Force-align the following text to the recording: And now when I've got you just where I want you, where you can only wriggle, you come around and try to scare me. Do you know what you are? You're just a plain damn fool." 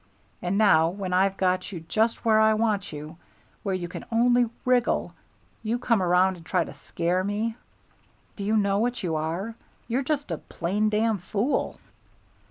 And 0.41 0.57
now 0.57 0.89
when 0.89 1.13
I've 1.13 1.37
got 1.37 1.71
you 1.71 1.81
just 1.81 2.25
where 2.25 2.39
I 2.39 2.55
want 2.55 2.91
you, 2.91 3.17
where 3.61 3.75
you 3.75 3.87
can 3.87 4.03
only 4.11 4.49
wriggle, 4.65 5.13
you 5.61 5.77
come 5.77 6.01
around 6.01 6.37
and 6.37 6.43
try 6.43 6.63
to 6.63 6.73
scare 6.73 7.23
me. 7.23 7.55
Do 8.35 8.43
you 8.43 8.57
know 8.57 8.79
what 8.79 9.03
you 9.03 9.15
are? 9.15 9.53
You're 9.87 10.01
just 10.01 10.31
a 10.31 10.39
plain 10.39 10.89
damn 10.89 11.19
fool." 11.19 11.79